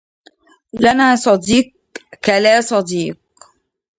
لنا 0.83 1.15
صديق 1.15 1.65
كلا 2.25 2.61
صديق 2.61 3.19